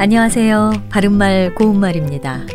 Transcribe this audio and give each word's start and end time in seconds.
안녕하세요. 0.00 0.84
바른말 0.90 1.56
고운말입니다. 1.56 2.46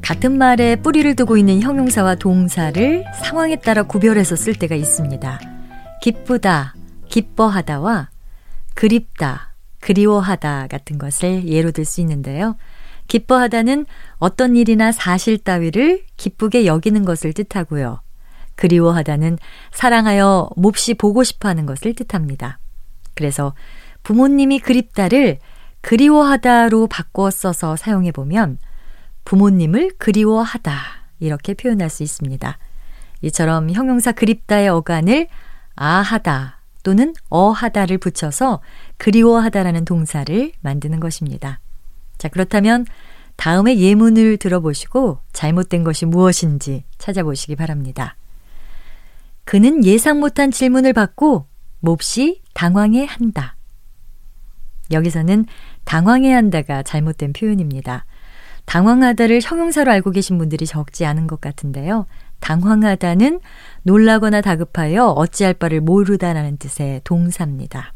같은 0.00 0.38
말에 0.38 0.76
뿌리를 0.76 1.14
두고 1.14 1.36
있는 1.36 1.60
형용사와 1.60 2.14
동사를 2.14 3.04
상황에 3.22 3.56
따라 3.56 3.82
구별해서 3.82 4.36
쓸 4.36 4.54
때가 4.54 4.74
있습니다. 4.74 5.38
기쁘다, 6.00 6.74
기뻐하다와 7.10 8.08
그립다, 8.74 9.52
그리워하다 9.80 10.68
같은 10.68 10.96
것을 10.96 11.46
예로 11.46 11.72
들 11.72 11.84
수 11.84 12.00
있는데요. 12.00 12.56
기뻐하다는 13.06 13.84
어떤 14.16 14.56
일이나 14.56 14.92
사실 14.92 15.36
따위를 15.36 16.04
기쁘게 16.16 16.64
여기는 16.64 17.04
것을 17.04 17.34
뜻하고요. 17.34 18.00
그리워하다는 18.54 19.36
사랑하여 19.72 20.48
몹시 20.56 20.94
보고 20.94 21.22
싶어 21.22 21.50
하는 21.50 21.66
것을 21.66 21.92
뜻합니다. 21.92 22.58
그래서 23.12 23.52
부모님이 24.04 24.60
그립다를 24.60 25.38
그리워하다로 25.82 26.86
바꿔 26.86 27.30
써서 27.30 27.76
사용해 27.76 28.12
보면 28.12 28.58
부모님을 29.24 29.92
그리워하다 29.98 30.74
이렇게 31.20 31.54
표현할 31.54 31.90
수 31.90 32.02
있습니다. 32.02 32.58
이처럼 33.22 33.70
형용사 33.70 34.12
그립다의 34.12 34.68
어간을 34.68 35.28
아하다 35.76 36.58
또는 36.82 37.14
어하다를 37.28 37.98
붙여서 37.98 38.60
그리워하다라는 38.96 39.84
동사를 39.84 40.52
만드는 40.60 40.98
것입니다. 40.98 41.60
자, 42.18 42.28
그렇다면 42.28 42.86
다음에 43.36 43.78
예문을 43.78 44.36
들어보시고 44.36 45.18
잘못된 45.32 45.84
것이 45.84 46.06
무엇인지 46.06 46.84
찾아보시기 46.98 47.56
바랍니다. 47.56 48.16
그는 49.44 49.84
예상 49.84 50.20
못한 50.20 50.50
질문을 50.50 50.92
받고 50.92 51.46
몹시 51.80 52.42
당황해 52.54 53.04
한다. 53.04 53.56
여기서는 54.92 55.46
당황해 55.84 56.32
한다가 56.32 56.82
잘못된 56.82 57.32
표현입니다. 57.32 58.04
당황하다를 58.66 59.40
형용사로 59.42 59.90
알고 59.90 60.10
계신 60.12 60.38
분들이 60.38 60.66
적지 60.66 61.04
않은 61.04 61.26
것 61.26 61.40
같은데요. 61.40 62.06
당황하다는 62.40 63.40
놀라거나 63.82 64.40
다급하여 64.40 65.06
어찌할 65.06 65.54
바를 65.54 65.80
모르다라는 65.80 66.58
뜻의 66.58 67.00
동사입니다. 67.04 67.94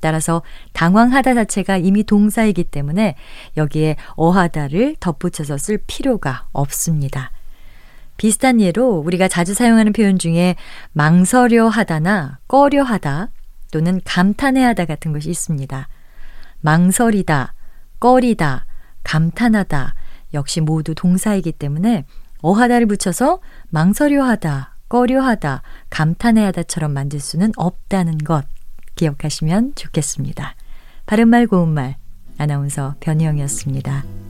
따라서 0.00 0.42
당황하다 0.74 1.34
자체가 1.34 1.78
이미 1.78 2.04
동사이기 2.04 2.64
때문에 2.64 3.16
여기에 3.56 3.96
어하다를 4.16 4.96
덧붙여서 5.00 5.56
쓸 5.56 5.78
필요가 5.86 6.46
없습니다. 6.52 7.30
비슷한 8.16 8.60
예로 8.60 8.98
우리가 8.98 9.28
자주 9.28 9.54
사용하는 9.54 9.92
표현 9.92 10.18
중에 10.18 10.56
망설여 10.92 11.68
하다나 11.68 12.38
꺼려 12.46 12.82
하다 12.82 13.30
또는 13.72 14.00
감탄해 14.04 14.62
하다 14.62 14.84
같은 14.84 15.12
것이 15.12 15.30
있습니다. 15.30 15.88
망설이다, 16.64 17.52
꺼리다, 18.00 18.64
감탄하다 19.02 19.94
역시 20.32 20.62
모두 20.62 20.94
동사이기 20.94 21.52
때문에 21.52 22.06
어하다를 22.40 22.86
붙여서 22.86 23.40
망설여하다, 23.68 24.74
꺼려하다, 24.88 25.62
감탄해하다처럼 25.90 26.90
만들 26.90 27.20
수는 27.20 27.52
없다는 27.56 28.16
것 28.16 28.46
기억하시면 28.94 29.74
좋겠습니다. 29.74 30.54
바른말 31.04 31.46
고운말 31.48 31.96
아나운서 32.38 32.94
변희영이었습니다. 33.00 34.23